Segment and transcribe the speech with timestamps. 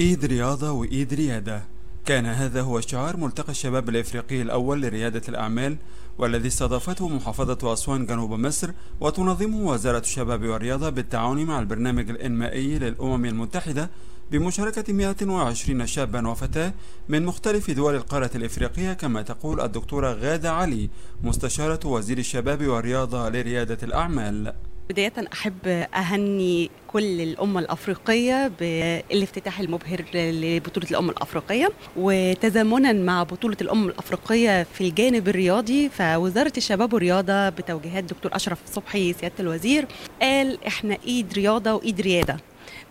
[0.00, 1.62] إيد رياضة وإيد ريادة.
[2.06, 5.76] كان هذا هو شعار ملتقى الشباب الإفريقي الأول لريادة الأعمال
[6.18, 8.70] والذي استضافته محافظة أسوان جنوب مصر
[9.00, 13.90] وتنظمه وزارة الشباب والرياضة بالتعاون مع البرنامج الإنمائي للأمم المتحدة
[14.32, 16.72] بمشاركة 120 شابا وفتاة
[17.08, 20.90] من مختلف دول القارة الإفريقية كما تقول الدكتورة غادة علي
[21.22, 24.54] مستشارة وزير الشباب والرياضة لريادة الأعمال.
[24.88, 33.88] بداية أحب أهني كل الأمة الأفريقية بالافتتاح المبهر لبطولة الأمم الأفريقية وتزامنا مع بطولة الأمم
[33.88, 39.86] الأفريقية في الجانب الرياضي فوزارة الشباب والرياضة بتوجيهات دكتور أشرف صبحي سيادة الوزير
[40.22, 42.36] قال إحنا إيد رياضة وإيد ريادة.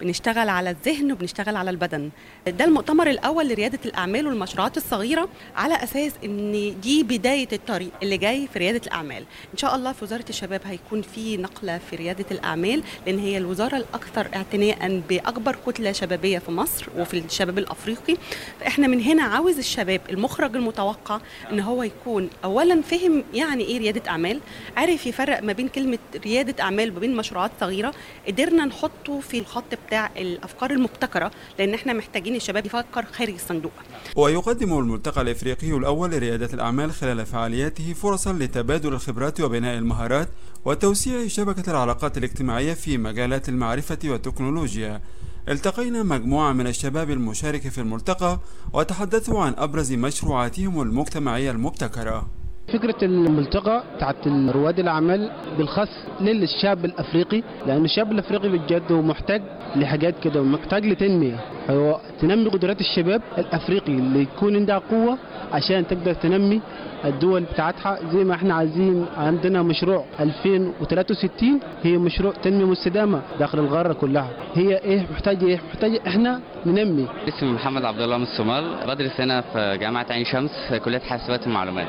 [0.00, 2.10] بنشتغل على الذهن وبنشتغل على البدن.
[2.46, 8.48] ده المؤتمر الأول لريادة الأعمال والمشروعات الصغيرة على أساس إن دي بداية الطريق اللي جاي
[8.52, 9.24] في ريادة الأعمال.
[9.52, 13.76] إن شاء الله في وزارة الشباب هيكون في نقلة في ريادة الأعمال لأن هي الوزارة
[13.76, 18.16] الأكثر اعتناء بأكبر كتلة شبابية في مصر وفي الشباب الأفريقي.
[18.60, 21.20] فإحنا من هنا عاوز الشباب المخرج المتوقع
[21.52, 24.40] إن هو يكون اولا فهم يعني إيه ريادة أعمال
[24.76, 27.94] عارف يفرق ما بين كلمة ريادة أعمال وما بين مشروعات صغيرة.
[28.28, 33.72] قدرنا نحطه في الخط بتاع الأفكار المبتكرة لأن إحنا محتاجين الشباب يفكر خارج الصندوق.
[34.16, 40.28] ويقدم الملتقى الإفريقي الأول لريادة الأعمال خلال فعالياته فرصا لتبادل الخبرات وبناء المهارات
[40.64, 45.00] وتوسيع شبكة العلاقات الاجتماعية في مجالات المعرفة والتكنولوجيا.
[45.48, 48.40] التقينا مجموعة من الشباب المشارك في الملتقى
[48.72, 52.26] وتحدثوا عن أبرز مشروعاتهم المجتمعية المبتكرة.
[52.74, 55.88] فكرة الملتقى بتاعت رواد الأعمال بالخاص
[56.20, 59.42] للشاب الأفريقي لأن الشاب الأفريقي بجد هو محتاج
[59.76, 61.38] لحاجات كده ومحتاج لتنمية.
[61.70, 65.18] هو تنمي قدرات الشباب الأفريقي اللي يكون عندها قوة
[65.52, 66.60] عشان تقدر تنمي
[67.04, 67.98] الدول بتاعتها.
[68.12, 74.30] زي ما إحنا عايزين عندنا مشروع 2063 هي مشروع تنمية مستدامة داخل القارة كلها.
[74.54, 77.06] هي إيه محتاجة إيه محتاجة إحنا ننمي.
[77.28, 80.50] اسمي محمد عبد الله من الصومال بدرس هنا في جامعة عين شمس
[80.84, 81.88] كلية حاسبات ومعلومات.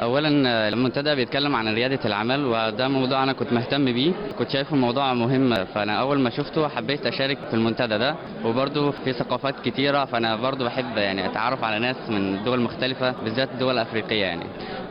[0.00, 0.28] اولا
[0.68, 4.12] المنتدى بيتكلم عن ريادة الاعمال وده موضوع أنا كنت مهتم بيه.
[4.38, 8.16] كنت شايفه موضوع مهم فأنا أول ما شفته حبيت أشارك في المنتدى ده.
[8.44, 13.48] وبرده في ثقافات كتيرة فأنا برده بحب يعني أتعرف على ناس من دول مختلفة بالذات
[13.54, 14.44] الدول الافريقيه يعني.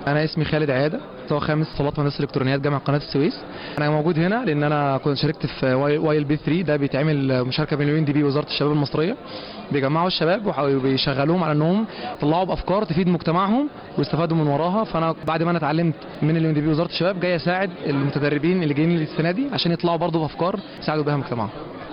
[0.08, 3.40] أنا اسمي خالد عياده مستوى خامس اتصالات مهندس الالكترونيات جامعة قناة السويس.
[3.78, 8.00] أنا موجود هنا لأن أنا كنت شاركت في YLP 3 ده بيتعمل مشاركة بين ال
[8.00, 9.18] UNDP وزاره الشباب المصرية.
[9.72, 11.86] بيجمعوا الشباب وبيشغلوهم على إنهم
[12.18, 14.84] يطلعوا بأفكار تفيد مجتمعهم ويستفادوا من وراها.
[14.84, 19.02] فأنا بعد ما أنا اتعلمت من ال UNDP وزاره الشباب جاي أساعد المتدربين اللي جايين
[19.02, 21.50] السنة دي عشان يطلعوا برضه بأفكار يساعدوا بها مجتمعهم.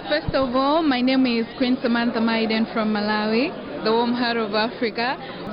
[0.09, 3.53] First of all, my name is Queen Samantha Maiden from Malawi,
[3.85, 5.09] the warm heart of Africa.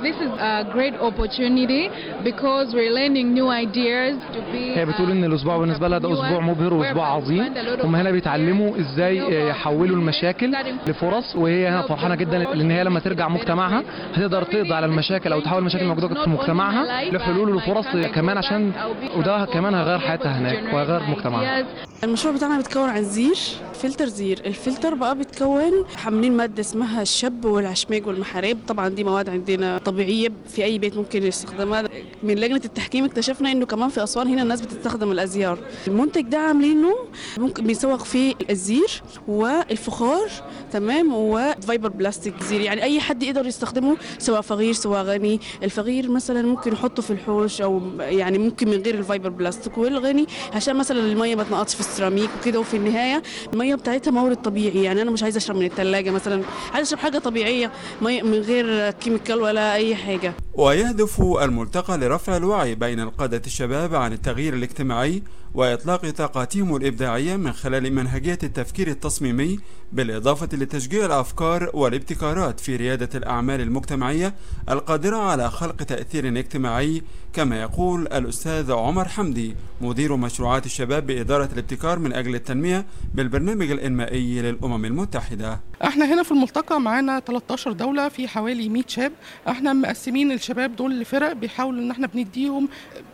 [0.06, 1.82] This is a great opportunity
[2.28, 6.40] because we're learning new ideas to be هي بتقول إن الأسبوع بالنسبة لها ده أسبوع
[6.40, 7.54] مبهر وأسبوع عظيم.
[7.84, 10.54] هم هنا بيتعلموا إزاي يحولوا المشاكل
[10.86, 13.82] لفرص وهي هنا فرحانة جدا لأن هي لما ترجع مجتمعها
[14.14, 18.72] هتقدر تقضي على المشاكل أو تحول المشاكل الموجوده في مجتمعها لحلول وفرص كمان عشان
[19.16, 21.64] وده كمان هيغير حياتها هناك وهيغير مجتمعها.
[22.04, 23.36] المشروع بتاعنا بيتكون عن زير
[23.82, 24.42] فلتر زير.
[24.46, 28.58] الفلتر بقى بيتكون حاملين مادة اسمها الشب والعشماج والمحاريب.
[28.68, 31.84] طبعا دي مواد عندنا طبيعية في أي بيت ممكن يستخدمها.
[32.22, 35.58] من لجنة التحكيم اكتشفنا إنه كمان في أسوان هنا الناس بتستخدم الأزيار.
[35.86, 36.94] المنتج ده عاملينه
[37.38, 40.30] ممكن بيسوق فيه الزير والفخار
[40.72, 42.60] تمام وفايبر بلاستيك زير.
[42.60, 45.40] يعني أي حد يقدر يستخدمه سواء فقير سواء غني.
[45.62, 50.76] الفقير مثلا ممكن يحطه في الحوش أو يعني ممكن من غير الفايبر بلاستيك والغني عشان
[50.76, 52.60] مثلا المية ما تنقطش في السيراميك وكده.
[52.60, 53.22] وفي النهاية
[53.52, 54.82] المية بتاعتها مورد طبيعي.
[54.82, 56.42] يعني أنا مش عايزة أشرب من الثلاجه مثلا.
[56.74, 57.70] عايزة أشرب حاجة طبيعية
[58.02, 60.34] مية من غير كيميكال ولا أي حاجة.
[60.54, 65.22] ويهدف الملتقى لرفع الوعي بين القادة الشباب عن التغيير الاجتماعي
[65.56, 69.58] وإطلاق طاقاتهم الإبداعية من خلال منهجية التفكير التصميمي
[69.92, 74.34] بالإضافة لتشجيع الأفكار والابتكارات في ريادة الأعمال المجتمعية
[74.70, 77.02] القادرة على خلق تأثير اجتماعي
[77.32, 84.42] كما يقول الأستاذ عمر حمدي مدير مشروعات الشباب بإدارة الابتكار من أجل التنمية بالبرنامج الإنمائي
[84.42, 85.60] للأمم المتحدة.
[85.84, 89.12] إحنا هنا في الملتقى معانا 13 دولة في حوالي 100 شاب.
[89.48, 92.68] إحنا مقسمين الشباب دول لفرق بيحاولوا إن إحنا بنديهم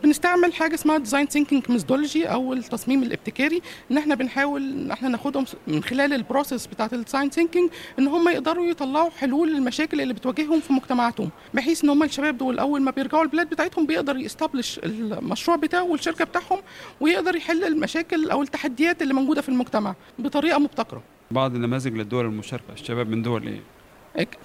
[0.04, 5.44] بنستعمل حاجة اسمها design thinking methodology أو التصميم الابتكاري إن إحنا بنحاول إن إحنا ناخدهم
[5.66, 10.14] من خلال ال process بتاعة ال design thinking إن هم يقدروا يطلعوا حلول للمشاكل اللي
[10.14, 14.23] بتواجههم في مجتمعاتهم بحيث إن هم الشباب دول أول ما بيرجعوا البلاد بتاعتهم بيقدر ي
[14.23, 16.58] establish المشروع بتاعه والشركة بتاعهم
[17.00, 22.72] ويقدر يحل المشاكل أو التحديات اللي موجودة في المجتمع بطريقة مبتكرة بعض النماذج للدول المشاركة
[22.72, 23.60] الشباب من دول إيه؟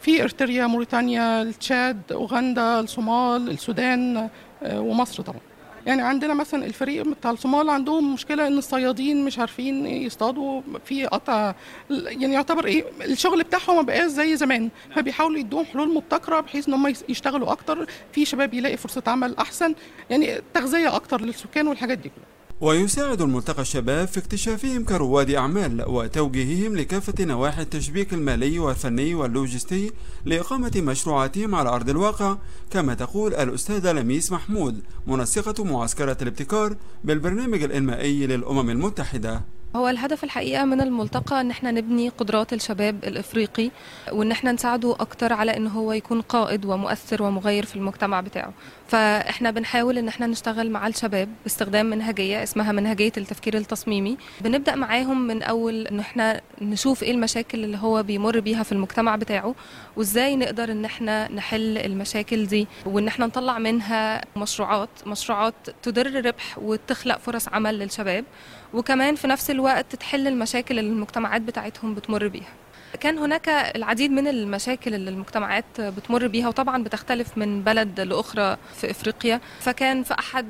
[0.01, 4.29] في ارتريا موريتانيا التشاد أوغندا الصومال السودان
[4.65, 5.39] ومصر طبعا
[5.87, 11.55] يعني عندنا مثلا الفريق بتاع الصومال عندهم مشكلة إن الصيادين مش عارفين يصطادوا في قطع
[11.89, 14.69] يعني يعتبر إيه الشغل بتاعهم ما بقاش زي زمان.
[14.95, 19.75] فبيحاولوا يدوهم حلول مبتكرة بحيث إن هم يشتغلوا أكتر في شباب يلاقي فرصة عمل أحسن
[20.09, 22.36] يعني تغذية أكتر للسكان والحاجات دي كلها.
[22.61, 29.91] ويساعد الملتقى الشباب في اكتشافهم كرواد أعمال وتوجيههم لكافة نواحي التشبيك المالي والفني واللوجستي
[30.25, 32.37] لإقامة مشروعاتهم على أرض الواقع
[32.71, 39.41] كما تقول الأستاذة لميس محمود منسقة معسكرة الابتكار بالبرنامج الإنمائي للأمم المتحدة.
[39.75, 43.71] هو الهدف الحقيقة من الملتقى إن إحنا نبني قدرات الشباب الإفريقي
[44.11, 48.53] وإن إحنا نساعده أكتر على إن هو يكون قائد ومؤثر ومغير في المجتمع بتاعه.
[48.87, 54.17] فإحنا بنحاول إن إحنا نشتغل مع الشباب باستخدام منهجية اسمها منهجية التفكير التصميمي.
[54.41, 59.15] بنبدأ معاهم من أول إن إحنا نشوف إيه المشاكل اللي هو بيمر بيها في المجتمع
[59.15, 59.55] بتاعه
[59.95, 65.53] وإزاي نقدر إن إحنا نحل المشاكل دي وإن إحنا نطلع منها مشروعات مشروعات
[65.83, 68.25] تدر ربح وتخلق فرص عمل للشباب.
[68.73, 72.53] وكمان في نفس الوقت تحل المشاكل اللي المجتمعات بتاعتهم بتمر بيها.
[72.99, 78.91] كان هناك العديد من المشاكل اللي المجتمعات بتمر بيها وطبعا بتختلف من بلد لأخرى في
[78.91, 79.41] إفريقيا.
[79.59, 80.45] فكان في أحد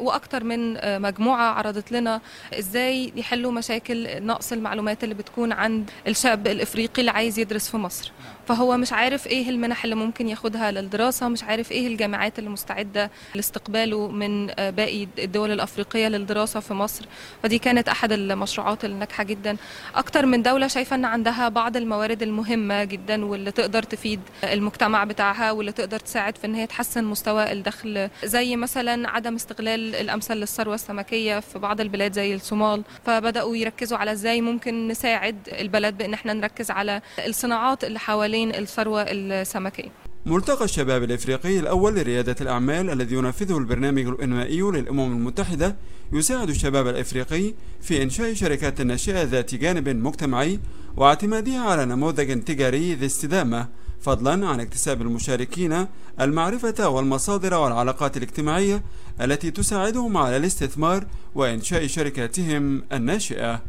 [0.00, 2.20] وأكثر من مجموعة عرضت لنا
[2.58, 8.12] إزاي يحلوا مشاكل نقص المعلومات اللي بتكون عند الشاب الإفريقي اللي عايز يدرس في مصر.
[8.48, 13.10] فهو مش عارف إيه المنح اللي ممكن ياخدها للدراسة مش عارف إيه الجامعات اللي مستعده
[13.34, 17.04] لاستقباله من باقي الدول الأفريقية للدراسة في مصر.
[17.42, 19.56] فدي كانت أحد المشروعات الناجحة جدا.
[19.94, 25.52] أكتر من دولة شايفة إن عندها بعض الموارد المهمة جدا واللي تقدر تفيد المجتمع بتاعها
[25.52, 30.74] واللي تقدر تساعد في إن هي تحسن مستوى الدخل زي مثلا عدم استغلال الامثل للثروة
[30.74, 32.82] السمكية في بعض البلاد زي الصومال.
[33.04, 39.02] فبدأوا يركزوا على إزاي ممكن نساعد البلد بإن إحنا نركز على الصناعات اللي حوالين الثروة
[39.08, 40.09] السمكية.
[40.26, 45.76] ملتقى الشباب الإفريقي الأول لريادة الأعمال الذي ينفذه البرنامج الإنمائي للأمم المتحدة
[46.12, 50.60] يساعد الشباب الإفريقي في إنشاء شركات ناشئة ذات جانب مجتمعي
[50.96, 53.68] واعتمادها على نموذج تجاري ذي استدامة
[54.00, 55.86] فضلا عن اكتساب المشاركين
[56.20, 58.82] المعرفة والمصادر والعلاقات الاجتماعية
[59.20, 63.62] التي تساعدهم على الاستثمار وإنشاء شركاتهم الناشئة.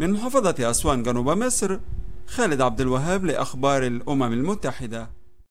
[0.00, 1.78] من محافظة أسوان جنوب مصر
[2.26, 5.19] خالد عبد الوهاب لأخبار الأمم المتحدة.